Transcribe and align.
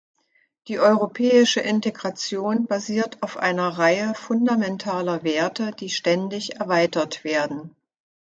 Die 0.67 0.79
europäische 0.79 1.59
Integration 1.59 2.65
basiert 2.65 3.21
auf 3.21 3.37
einer 3.37 3.69
Reihe 3.77 4.15
fundamentaler 4.15 5.23
Werte, 5.23 5.73
die 5.79 5.91
ständig 5.91 6.55
erweitert 6.59 7.23
werden. 7.23 7.75